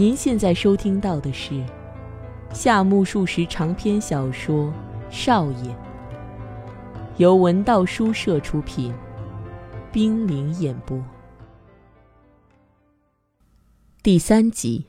[0.00, 1.62] 您现在收听到的是
[2.54, 4.64] 夏目漱石长篇小说
[5.10, 5.70] 《少爷》，
[7.18, 8.94] 由文道书社出品，
[9.92, 10.98] 冰凌演播，
[14.02, 14.86] 第三集。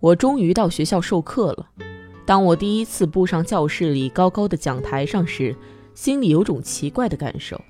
[0.00, 1.70] 我终于到学校授课了。
[2.26, 5.56] 当我第一次步上教室里高高的讲台上时，
[5.94, 7.60] 心里有种奇怪的感受，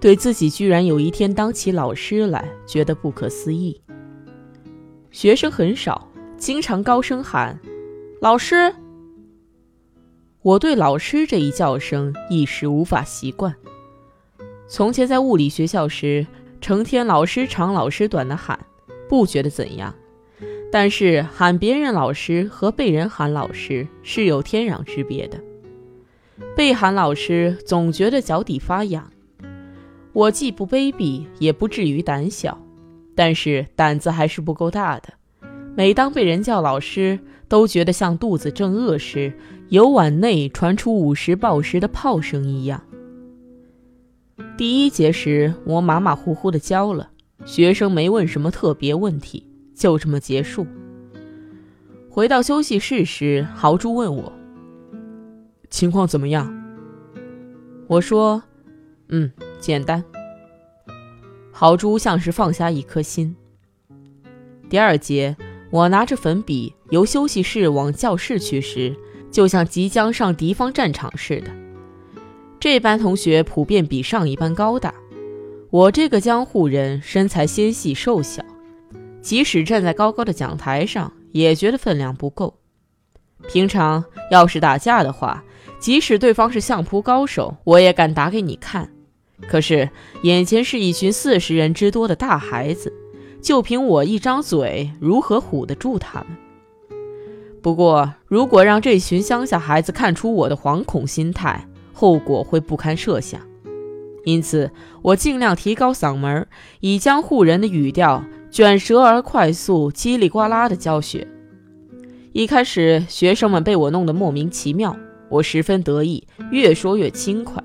[0.00, 3.80] 对自己居然有一天当起老师来，觉得不可思议。
[5.10, 7.60] 学生很少，经常高声喊
[8.22, 8.74] “老师”。
[10.40, 13.54] 我对“老师”这一叫声一时无法习惯。
[14.66, 16.26] 从前在物理学校时，
[16.60, 18.58] 成天“老师长，老师短”的喊，
[19.08, 19.94] 不觉得怎样。
[20.72, 25.38] 但是喊别人老师和被人喊老师是有天壤之别的。
[26.56, 29.12] 被喊老师总觉得脚底发痒。
[30.14, 32.58] 我既不卑鄙，也不至于胆小，
[33.14, 35.12] 但是胆子还是不够大的。
[35.76, 39.30] 每当被人叫老师，都觉得像肚子正饿时，
[39.68, 42.82] 油碗内传出午时报时的炮声一样。
[44.56, 47.10] 第一节时，我马马虎虎的教了，
[47.44, 49.46] 学生没问什么特别问题。
[49.74, 50.66] 就这么结束。
[52.08, 54.32] 回到休息室时，豪猪问我
[55.70, 56.52] ：“情况怎么样？”
[57.88, 58.42] 我说
[59.08, 60.04] ：“嗯，简单。”
[61.50, 63.34] 豪猪像是放下一颗心。
[64.68, 65.36] 第二节，
[65.70, 68.94] 我拿着粉笔由休息室往教室去时，
[69.30, 71.50] 就像即将上敌方战场似的。
[72.60, 74.94] 这班同学普遍比上一班高大，
[75.70, 78.42] 我这个江户人身材纤细瘦小。
[79.22, 82.58] 即使站在高高的讲台上，也觉得分量不够。
[83.48, 85.42] 平常要是打架的话，
[85.78, 88.90] 即使对方是相扑高手，我也敢打给你看。
[89.48, 89.88] 可是
[90.22, 92.92] 眼前是一群四十人之多的大孩子，
[93.40, 96.36] 就凭我一张嘴，如何唬得住他们？
[97.62, 103.40] 不过，如果让这群乡下孩子看出我的惶恐心态，后果会不堪设想。
[104.24, 104.70] 因此，
[105.02, 106.46] 我尽量提高嗓门，
[106.80, 108.24] 以江户人的语调。
[108.52, 111.26] 卷舌而快速、叽里呱啦的教学。
[112.32, 114.94] 一开始，学生们被我弄得莫名其妙，
[115.30, 117.64] 我十分得意，越说越轻快。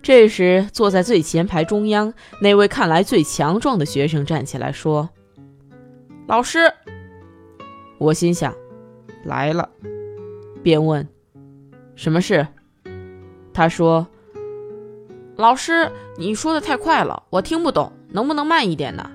[0.00, 5.10] 这时，坐在最前排中央那位看来最强壮的学生站起来说
[6.28, 6.72] ：“老师。”
[7.98, 8.54] 我心想
[9.26, 9.68] ：“来了。”
[10.62, 11.06] 便问
[11.96, 12.46] ：“什么事？”
[13.52, 14.06] 他说
[15.34, 19.10] ：“老师，你说的太快了，我听不懂，能不能慢一点呢？”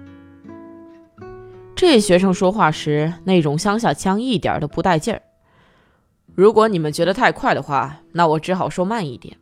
[1.75, 5.21] 这学生说话时那种乡下腔一点都不带劲儿。
[6.35, 9.37] 如果你们觉得太快的话，那我只好说慢一点。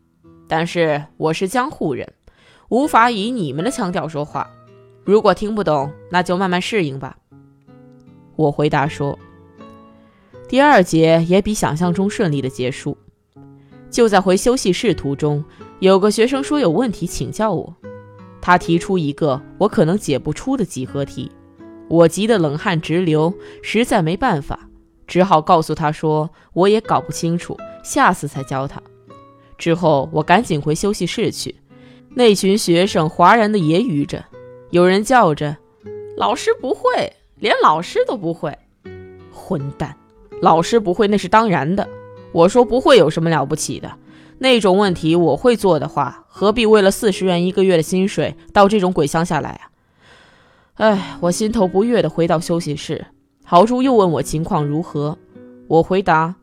[0.47, 2.11] 但是我是江户人，
[2.69, 4.49] 无法以你们的腔调说话。
[5.03, 7.15] 如果听不懂，那就慢慢适应吧。
[8.35, 9.17] 我回答说。
[10.49, 12.97] 第二节也比想象中顺利的结束。
[13.89, 15.43] 就在回休息室途中，
[15.79, 17.73] 有个学生说有问题请教我。
[18.41, 21.31] 他提出一个我可能解不出的几何题。
[21.87, 24.67] 我急得冷汗直流，实在没办法，
[25.07, 28.81] 只好告诉他说：“我也搞不清楚，下次再教他。”
[29.57, 31.55] 之后我赶紧回休息室去。
[32.15, 34.25] 那群学生哗然的揶揄着，
[34.69, 35.57] 有人叫着
[36.17, 38.57] ：“老师不会，连老师都不会！”
[39.31, 39.95] 混蛋，
[40.41, 41.87] 老师不会那是当然的。
[42.33, 43.91] 我说不会有什么了不起的，
[44.39, 49.70] 那种问题我会做的话，何必为了四十元一个月的薪水到这种鬼乡下来啊？
[50.75, 53.05] 哎，我心头不悦地回到休息室。
[53.43, 55.17] 豪猪又问我情况如何，
[55.67, 56.35] 我回答：“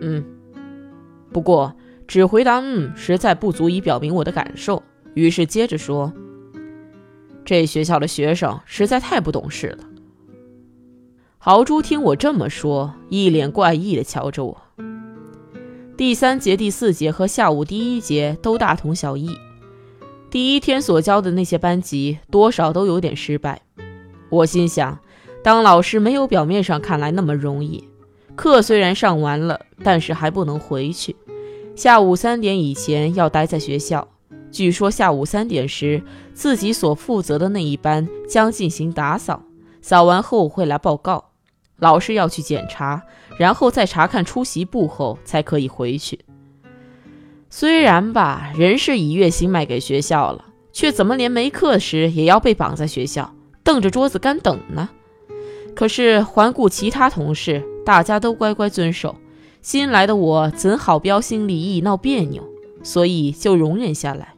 [0.00, 0.24] 嗯。”
[1.32, 1.74] 不过
[2.06, 4.82] 只回答“嗯”实在不足以表明我的感受，
[5.14, 6.12] 于是接着说
[7.44, 9.78] ：“这学校的学生实在太不懂事了。”
[11.38, 14.62] 豪猪听我这么说，一脸怪异地瞧着我。
[15.96, 19.30] 第三节、第四节和下午第一节都大同小异。
[20.30, 23.62] 第一天所教的那些班级，多少都有点失败。
[24.28, 24.98] 我心想，
[25.42, 27.82] 当老师没有表面上看来那么容易。
[28.34, 31.14] 课虽然上完了，但是还不能回去。
[31.74, 34.06] 下午三点以前要待在学校。
[34.50, 36.02] 据说下午三点时，
[36.34, 39.42] 自己所负责的那一班将进行打扫，
[39.80, 41.32] 扫完后会来报告。
[41.78, 43.02] 老师要去检查，
[43.38, 46.18] 然后再查看出席簿后才可以回去。
[47.58, 50.44] 虽然吧，人是以月薪卖给学校了，
[50.74, 53.32] 却怎么连没课时也要被绑在学校，
[53.64, 54.90] 瞪着桌子干等呢？
[55.74, 59.16] 可是环顾其他同事，大家都乖乖遵守，
[59.62, 62.46] 新来的我怎好标新立异闹别扭，
[62.82, 64.34] 所以就容忍下来。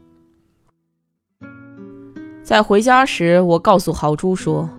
[2.44, 4.70] 在回家时，我告诉豪猪说：“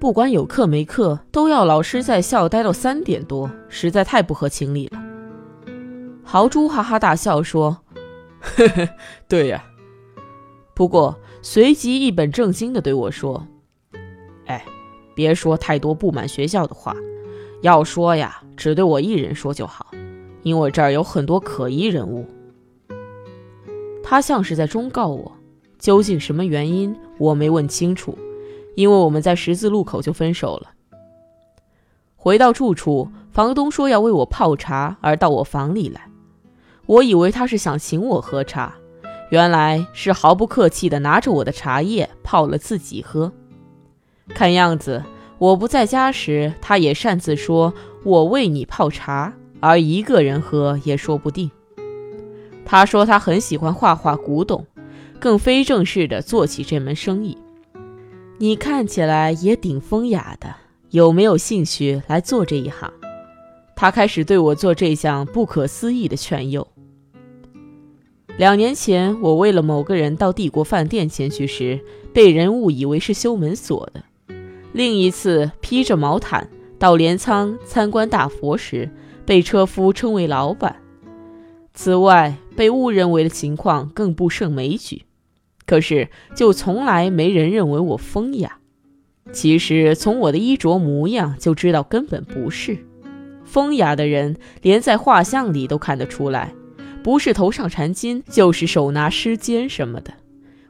[0.00, 5.00] 不管有课没课，都要老师在校待到三点多，实在太不合情理了。”
[6.32, 7.78] 豪猪哈哈大笑说
[8.38, 8.88] ：“呵呵，
[9.26, 9.64] 对呀。”
[10.76, 13.44] 不过随即一本正经地对我说
[14.46, 14.64] ：“哎，
[15.12, 16.94] 别说太多不满学校的话，
[17.62, 19.90] 要说呀，只对我一人说就好，
[20.44, 22.24] 因为这儿有很多可疑人物。”
[24.00, 25.32] 他像是在忠告我。
[25.80, 26.94] 究竟什么原因？
[27.18, 28.16] 我没问清楚，
[28.76, 30.70] 因为我们在十字路口就分手了。
[32.14, 36.08] 回到住处，房东说要为我泡茶，而到我房里来。
[36.90, 38.74] 我以为他是想请我喝茶，
[39.30, 43.32] 原来是毫不客气地拿着我的茶叶泡了自己喝。
[44.30, 45.04] 看样子
[45.38, 47.72] 我不在家时，他也擅自说
[48.02, 51.48] 我为你泡茶，而一个人喝也说不定。
[52.66, 54.66] 他说他很喜欢画画古董。
[55.20, 57.36] 更非正式的做起这门生意，
[58.38, 60.56] 你看起来也挺风雅的，
[60.92, 62.90] 有没有兴趣来做这一行？
[63.76, 66.66] 他开始对我做这项不可思议的劝诱。
[68.40, 71.78] 两年前，我为了某个人到帝国饭店前去时，
[72.14, 74.00] 被人误以为是修门锁的；
[74.72, 76.48] 另一次披着毛毯
[76.78, 78.88] 到镰仓参观大佛时，
[79.26, 80.76] 被车夫称为老板。
[81.74, 85.02] 此外，被误认为的情况更不胜枚举。
[85.66, 88.56] 可是，就从来没人认为我风雅。
[89.32, 92.78] 其实，从我的衣着模样就知道根本不是。
[93.44, 96.54] 风雅的人，连在画像里都看得出来，
[97.02, 100.12] 不是头上缠金，就是手拿诗笺什么的。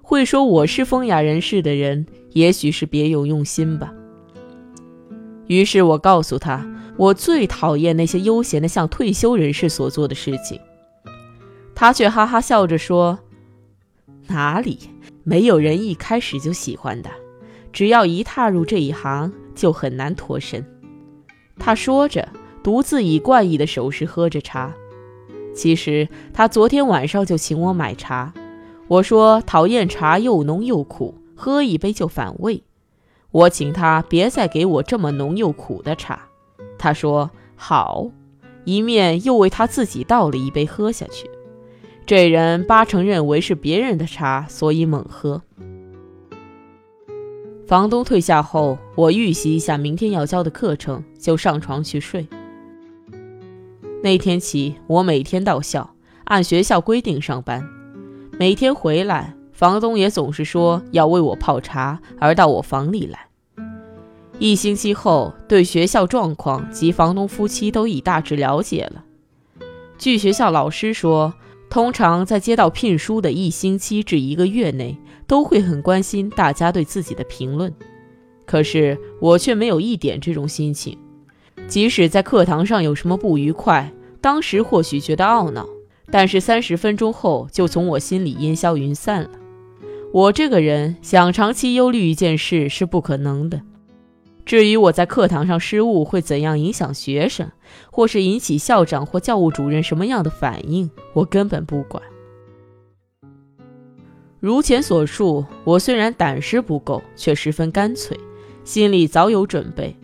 [0.03, 3.93] 会说我是风雅人士的人，也许是别有用心吧。
[5.47, 10.61] 于是我告诉他，我最讨厌那些悠闲的像退休人士所做的事情。
[11.75, 13.19] 他却哈哈笑着说。
[14.27, 14.79] 哪里
[15.25, 17.11] 没有人一开始就喜欢的？
[17.73, 20.65] 只要一踏入这一行，就很难脱身。
[21.59, 22.29] 他说着，
[22.63, 24.73] 独自以怪异的手势喝着茶。
[25.55, 28.33] 其实他昨天晚上就请我买茶。
[28.89, 32.63] 我说讨厌茶又浓又苦，喝一杯就反胃。
[33.31, 36.23] 我请他别再给我这么浓又苦的茶。
[36.79, 38.11] 他说好，
[38.65, 41.31] 一面又为他自己倒了一杯喝下去。
[42.07, 45.43] 这人八成认为是别人的茶，所以猛喝。
[47.69, 52.27] 房东退下后，我预习一下明天要教的课程，就上床去睡。
[54.03, 55.95] 那天起，我每天到校，
[56.25, 57.69] 按学校规定上班。
[58.39, 63.29] 每天回来，房东也总是说要为我泡茶，而到我房里来。
[64.39, 69.05] 一星期后，对学校状况及房东夫妻都已大致了解了。
[69.99, 71.35] 据学校老师说。
[71.73, 74.99] 通常在接到聘书的一星期至一个月内，
[75.29, 77.73] 都会很关心大家对自己的评论。
[78.45, 80.99] 可是我却没有一点这种心情。
[81.71, 85.69] 即使在课堂上有什么不愉快，当时或许觉得懊恼，
[86.11, 89.31] 但是三十分钟后就从我心里烟消云散了。
[90.13, 93.63] 我这个人想长期忧虑一件事是不可能的。
[94.45, 97.49] 至于我在课堂上失误会怎样影响学生，
[97.93, 102.03] 或是引起校长或教务主任什么样的反应，我根本不管。
[104.41, 108.19] 如前所述，我虽然胆识不够，却十分干脆，
[108.65, 109.95] 心里早有准备。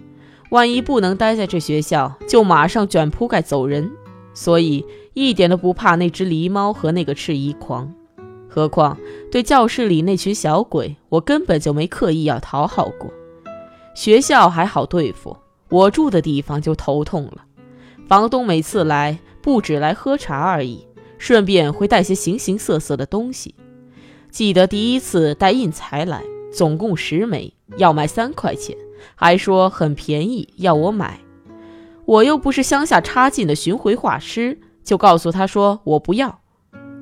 [0.50, 3.90] 万一不能待在这学校，就马上卷铺盖走人。
[4.34, 4.84] 所以
[5.14, 7.92] 一点都不怕那只狸猫和那个赤衣狂。
[8.48, 8.98] 何况
[9.30, 13.10] 对教室里那群小鬼，我根本就没刻意要讨好过。
[13.94, 15.36] 学校还好对付，
[15.70, 17.44] 我住的地方就头痛了。
[18.06, 20.86] 房东每次来，不止来喝茶而已，
[21.18, 23.54] 顺便会带些形形色色的东西。
[24.30, 26.22] 记得第一次带印材来，
[26.52, 28.76] 总共十枚，要卖三块钱，
[29.14, 31.20] 还说很便宜，要我买。
[32.04, 36.40] 我又不是乡下插进的巡回画师，就告诉他说我不要。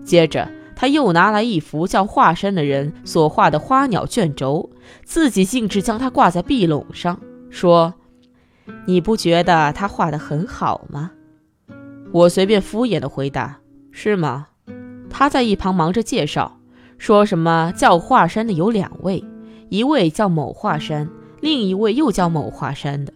[0.04, 0.50] 接着。
[0.76, 4.70] 他又拿来一幅叫华山的人所画的花鸟卷轴，
[5.04, 7.94] 自己径直将它挂在壁垄上，说
[8.84, 11.12] ：“你不觉得他画得很好吗？”
[12.12, 13.60] 我随便敷衍的回答
[13.92, 14.48] ：“是吗？”
[15.08, 16.58] 他在一旁忙着介绍，
[16.98, 19.24] 说什么叫华山的有两位，
[19.68, 21.08] 一位叫某华山，
[21.44, 23.12] 另一位又叫某华山的，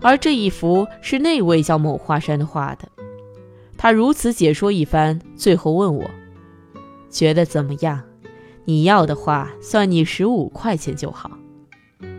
[0.00, 2.88] 而这一幅是那位叫某华山的画的。
[3.76, 6.10] 他如此解说一番，最后问我。
[7.10, 8.02] 觉得怎么样？
[8.64, 11.30] 你要的话，算你十五块钱就好。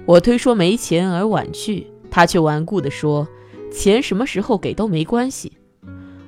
[0.05, 3.27] 我推说没钱而婉拒，他却顽固地说
[3.73, 5.53] ：“钱什么时候给都没关系。”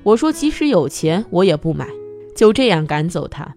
[0.02, 1.86] 我说即使有钱，我也不买。
[2.34, 3.54] 就这样赶走他。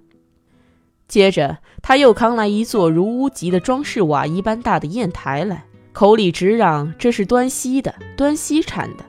[1.14, 9.06] 接着，他又扛来一座如屋脊的装饰瓦一般大的砚台来，口里直嚷这是端西的，端西产的。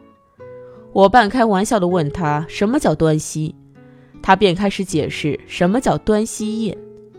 [0.93, 3.55] 我半开玩笑地问他什么叫端西，
[4.23, 6.77] 他便开始解释什么叫端西砚，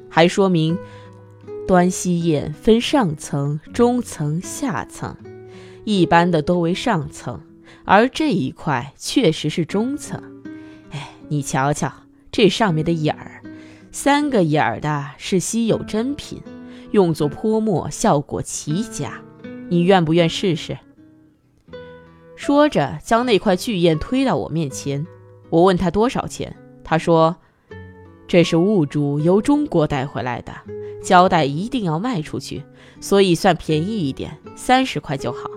[0.07, 0.77] 还说明
[1.67, 5.17] 端西砚分上层、中层、下层，
[5.83, 7.41] 一般的多为上层，
[7.85, 10.21] 而这一块确实是中层。
[10.91, 11.91] 哎，你瞧瞧
[12.31, 13.34] 这上面的眼儿，
[13.95, 16.41] 三个眼儿的是稀有珍品，
[16.91, 19.21] 用作泼墨效果奇佳，
[19.69, 20.77] 你愿不愿试试？
[22.35, 25.07] 说着，将那块巨砚推到我面前。
[25.49, 27.37] 我问他多少钱，他说
[28.27, 30.51] ：“这是物主由中国带回来的，
[31.01, 32.63] 交代一定要卖出去，
[32.99, 35.49] 所以算便宜一点，三十块就好。”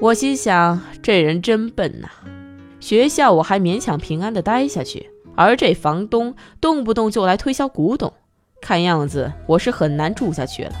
[0.00, 2.08] 我心想，这人真笨呐！
[2.80, 8.12] 学校我还勉强平安的待下去，而这房东动不动就来推销古董，
[8.60, 10.72] 看样子我是很难住下去了。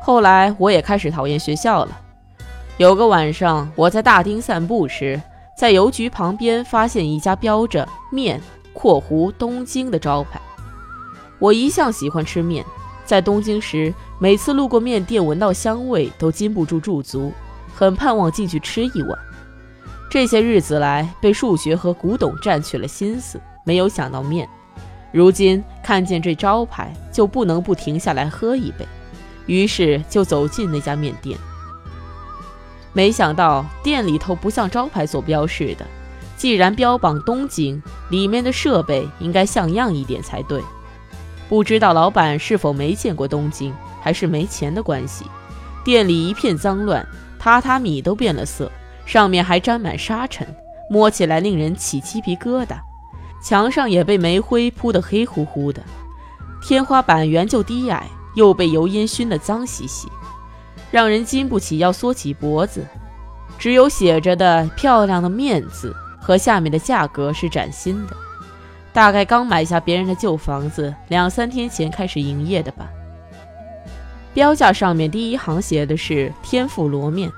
[0.00, 2.05] 后来我也开始讨厌学校了。
[2.78, 5.18] 有个晚上，我在大町散步时，
[5.56, 8.38] 在邮局旁边发现一家标着“面
[8.74, 10.38] （括弧东京）”的招牌。
[11.38, 12.62] 我一向喜欢吃面，
[13.06, 17.32] 在东京时，每次路过面店，闻到香味都禁不住驻足，
[17.74, 19.18] 很盼望进去吃一碗。
[20.10, 24.46] 这些日子来，被数学和古董占去了心思，没有想到面。
[25.12, 28.86] 如今看见这招牌，就不能不停下来喝一杯。
[29.46, 31.38] 于是就走进那家面店，
[32.96, 35.84] 没想到店里头不像招牌所标示的，
[36.34, 40.62] 既然标榜东京，里面的设备应该像样一点才对。
[41.46, 45.26] 不知道老板是否没见过东京，还是没钱的关系，
[45.84, 47.06] 店里一片脏乱，
[47.38, 48.72] 榻榻米都变了色，
[49.04, 50.48] 上面还沾满沙尘，
[50.88, 52.78] 摸起来令人起鸡皮疙瘩。
[53.44, 55.82] 墙上也被煤灰铺得黑乎乎的，
[56.62, 58.08] 天花板原就低矮。
[58.36, 60.08] 又被油烟熏得脏兮兮，
[60.90, 62.84] 让人经不起要缩起脖子。
[63.58, 68.14] 只有写着的漂亮的面字和下面的价格是崭新的，
[68.92, 72.86] 大概刚买下别人的旧房子，两三天前开始营业的吧。
[74.34, 77.32] 标价上面第一行写的是天妇罗面，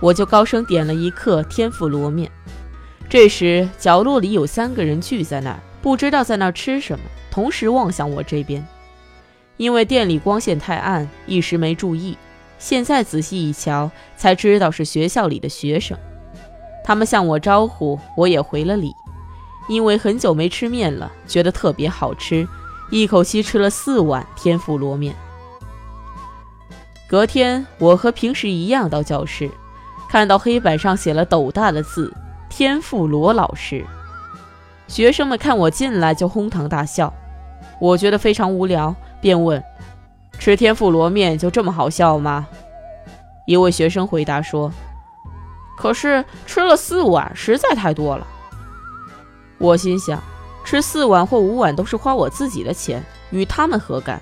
[0.00, 2.28] 我就高声点了一客天妇罗面。
[3.08, 8.66] 这时角落里有三个人聚在那儿，不知道在那儿吃什么，同时望向我这边。
[9.58, 12.18] 因为店里光线太暗，一时没注意。
[12.62, 15.98] 现在仔细一瞧，才知道是学校里的学生。
[16.84, 18.94] 他们向我招呼，我也回了礼。
[19.68, 22.46] 因为很久没吃面了，觉得特别好吃，
[22.88, 25.12] 一口气吃了四碗天妇罗面。
[27.08, 29.50] 隔天，我和平时一样到教室，
[30.08, 32.14] 看到黑板上写了斗大的字
[32.48, 33.84] “天妇罗老师”。
[34.86, 37.12] 学生们看我进来就哄堂大笑，
[37.80, 38.94] 我觉得非常无聊。
[39.20, 39.62] 便问
[40.42, 42.48] ：“吃天妇罗面就这么好笑吗？”
[43.46, 44.72] 一位学生回答说
[45.78, 48.26] ：“可是吃了四碗实在太多了。”
[49.58, 50.20] 我心想：
[50.64, 54.20] 吃四碗或五碗都是花我自己的钱，与他们何干？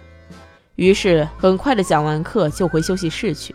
[0.77, 3.55] 于是很快的讲完课就回休息室去。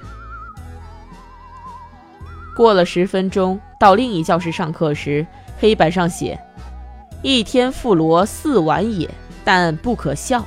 [2.55, 5.23] 过了十分钟，到另一教室上课时，
[5.59, 6.39] 黑板上写
[7.21, 9.07] ：“一天妇罗四碗也，
[9.43, 10.43] 但不可笑。”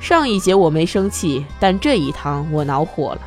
[0.00, 3.20] 上一节我没生气，但这一堂我恼火了。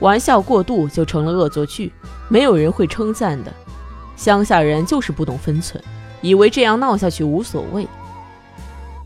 [0.00, 1.92] 玩笑过度就成了恶作剧，
[2.28, 3.52] 没有人会称赞的。
[4.16, 5.82] 乡下人就是不懂分寸，
[6.20, 7.86] 以为这样闹下去无所谓。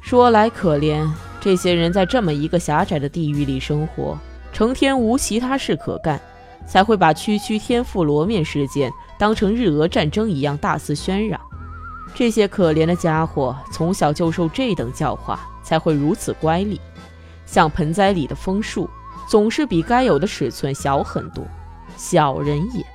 [0.01, 1.09] 说来可怜，
[1.41, 4.17] 这些人在这么一个狭窄的地狱里生活，
[4.53, 6.21] 成天无其他事可干，
[6.67, 11.41] 才会把区区天妇罗面事件当成日俄战争一样大肆喧嚷。
[12.15, 16.79] 这些可怜的家伙从小就受这等教化，才会如此乖戾。
[17.51, 18.89] 像盆栽里的枫树，
[19.29, 21.45] 总是比该有的尺寸小很多。
[21.97, 22.87] 小人也，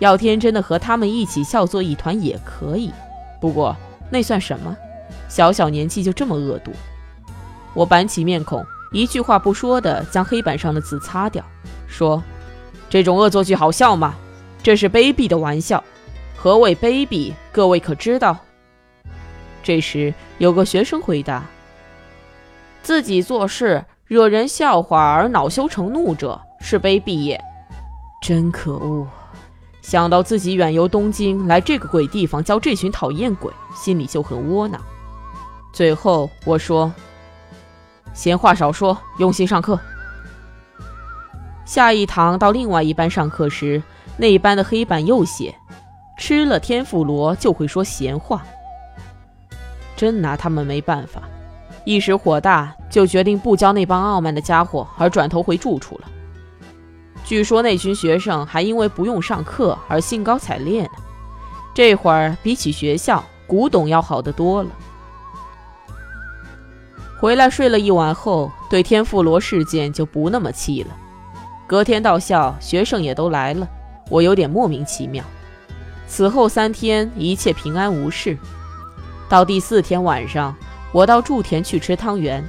[0.00, 2.90] 要天真的和他们一起笑作一团也可以。
[3.40, 3.76] 不过
[4.10, 4.76] 那算什么？
[5.28, 6.72] 小小年纪就这么恶毒。
[7.72, 11.44] 我板起面孔，一句话不说的将黑板上的字擦掉，
[11.86, 12.20] 说
[12.90, 14.16] ：“这种恶作剧好笑吗？
[14.60, 15.82] 这是卑鄙的玩笑。
[16.36, 17.32] 何谓卑鄙？
[17.52, 18.36] 各位可知道？”
[19.62, 21.44] 这时有个学生回答。
[22.82, 27.40] 自己做事惹人笑话而恼羞成怒者，是卑鄙也。
[28.20, 29.06] 真可恶！
[29.80, 34.80] 想到自己远游东京来这个鬼地方教这群讨厌鬼，心里就很窝囊。
[35.72, 36.92] 最后我说
[38.14, 39.78] ：“闲话少说，用心上课。”
[41.64, 43.82] 下一堂到另外一班上课时，
[44.16, 45.54] 那一班的黑板又写
[46.18, 48.44] ：“吃了天妇罗就会说闲话。”
[49.96, 51.22] 真拿他们没办法，
[51.84, 56.08] 一时火大就决定不教那帮傲慢的家伙，而转头回住处了。
[57.24, 60.90] 据说那群学生还因为不用上课而兴高采烈呢。
[61.74, 64.70] 这会儿比起学校，古董要好得多了。
[67.18, 70.90] 回来睡了一晚后，对天妇罗事件就不那么气了。
[71.66, 73.66] 隔天到校，学生也都来了，
[74.10, 75.24] 我有点莫名其妙。
[76.06, 78.36] 此后三天，一切平安无事。
[79.28, 80.54] 到第四天晚上，
[80.92, 82.44] 我到筑田去吃汤圆。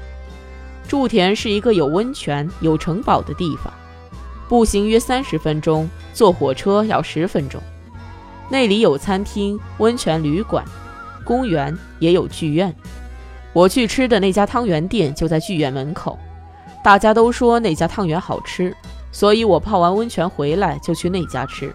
[0.88, 3.74] 筑田是一个有温泉、有城堡的地方，
[4.50, 7.62] 步行约三十分钟，坐火车要十分钟。
[8.50, 10.64] 那里有餐厅、温泉旅馆、
[11.24, 12.76] 公园，也有剧院。
[13.54, 16.20] 我去吃的那家汤圆店就在剧院门口，
[16.84, 18.76] 大家都说那家汤圆好吃，
[19.12, 21.74] 所以我泡完温泉回来就去那家吃。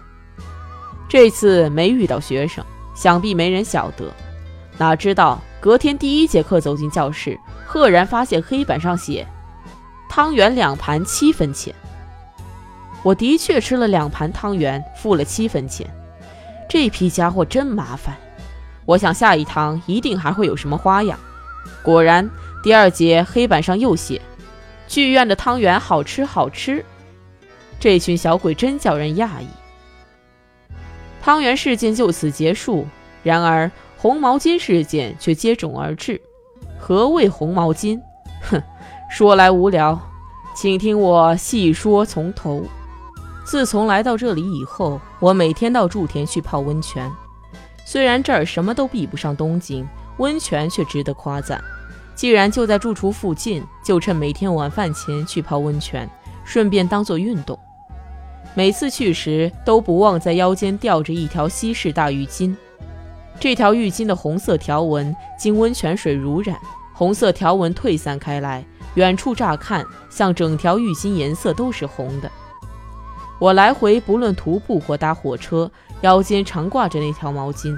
[1.09, 4.05] 这次没遇到学生，想必没人晓得。
[4.77, 9.27] 哪知道隔天第一节课走进教室，赫然发现黑板上写
[10.07, 11.75] ：“汤圆两盘七分钱。”
[13.03, 15.85] 我的确吃了两盘汤圆，付了七分钱。
[16.69, 18.15] 这批家伙真麻烦。
[18.85, 21.19] 我想下一堂一定还会有什么花样。
[21.83, 22.29] 果然，
[22.63, 24.21] 第二节黑板上又写
[24.87, 26.85] ：“剧院的汤圆好吃好吃。”
[27.81, 29.47] 这群小鬼真叫人讶异。
[31.21, 32.87] 汤圆事件就此结束。
[33.23, 33.69] 然而。
[34.01, 36.21] 红毛巾事件却接踵而至。
[36.79, 37.99] 何谓红毛巾？
[38.49, 38.63] 哼，
[39.11, 39.99] 说来无聊，
[40.55, 42.63] 请听我细说从头。
[43.43, 47.11] 自从来到这里以后，我每天到筑田去泡温泉。
[47.85, 51.61] 虽然这儿什么都比不上东京，温泉却值得夸赞。
[52.15, 56.09] 既然就在住处附近，就趁每天晚饭前去泡温泉，
[56.45, 57.59] 顺便当做运动。
[58.55, 62.55] 每次去时，都不忘在腰间吊着一条西式大浴巾。
[63.39, 66.59] 这条浴巾的红色条纹经温泉水濡染，
[66.93, 72.29] 红色条纹退散开来，远处乍看像整条浴巾颜色都是红的。
[73.39, 75.71] 我来回不论徒步或搭火车，
[76.01, 77.73] 腰间常挂着那条毛巾，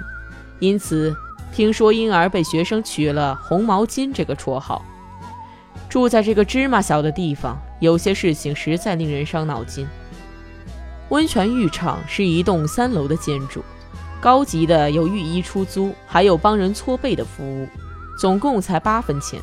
[0.58, 1.15] 因此
[1.54, 4.84] 听说婴儿被学生取了“红毛巾”这个绰号。
[5.88, 9.88] 住在这个芝麻小的地方，有些事情实在令人伤脑筋。
[11.10, 13.63] 温泉浴场是一栋三楼的建筑。
[14.21, 17.67] 高级的有浴衣出租，还有帮人搓背的服务，
[18.19, 19.41] 总共才八分钱。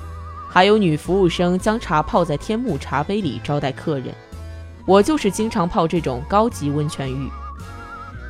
[0.48, 4.14] 还有女服务生将茶泡在天目茶杯里招待客人。
[4.86, 7.28] 我就是经常泡这种高级温泉浴。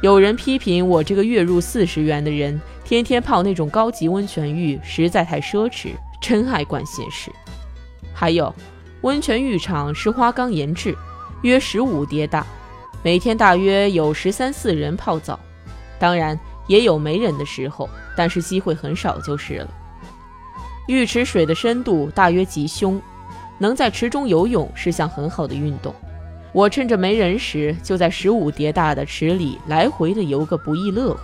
[0.00, 7.30] 有人批评我这个月入四十元的人，天天泡那种高级温泉浴实在太奢侈，真爱管闲事。
[8.14, 8.52] 还有，
[9.02, 10.96] 温泉浴场是花岗岩制，
[11.42, 12.44] 约十五叠大，
[13.02, 15.38] 每天大约有十三四人泡澡。
[15.98, 19.68] 当然也有没人的时候，但是机会很少就是了。
[20.87, 23.00] 浴池水的深度大约及胸，
[23.58, 25.94] 能在池中游泳是项很好的运动。
[26.52, 31.20] 我趁着没人时，就在十五叠大的池里来回的游个不亦乐乎。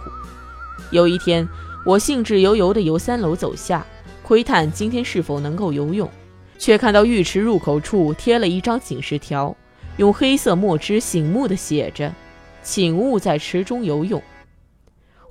[0.91, 1.49] 有一天，
[1.87, 3.87] 我兴致悠悠地由三楼走下，
[4.23, 6.11] 窥探今天是否能够游泳，
[6.59, 9.57] 却看到浴池入口处贴了一张警示条，
[9.97, 12.13] 用黑色墨汁醒目的写着
[12.63, 14.23] ：“请勿在池中游泳。”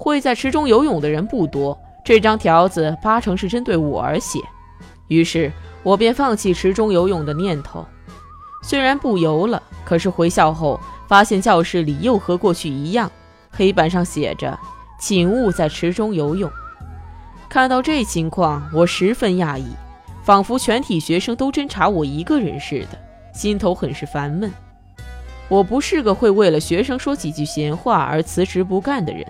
[0.04, 4.38] 会在池中游泳的人不多，这张条子八成是针对我而写。
[5.08, 5.50] 于是
[5.82, 7.86] 我便放弃池中游泳的念头。
[8.62, 13.10] 虽然不游了，可是回校后发现教室里又和过去一样，
[13.50, 14.60] 黑板上写着
[15.00, 16.52] “请勿在池中游泳”。
[17.48, 19.68] 看到这情况，我十分讶异，
[20.22, 23.00] 仿佛全体学生都侦查我一个人似的，
[23.34, 24.52] 心头很是烦闷。
[25.48, 29.26] 我不是个会为了学生说几句闲话而辞职不干的人。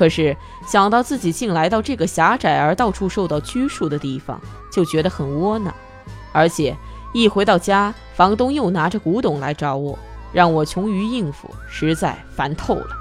[0.00, 0.34] 可是
[0.66, 4.40] 想到自己竟来到这个狭窄而到处受到拘束的地方，
[4.72, 5.74] 就觉得很窝囊。
[6.32, 6.74] 而且
[7.12, 9.98] 一回到家，房东又拿着古董来找我，
[10.32, 12.99] 让我穷于应付，实在烦透了。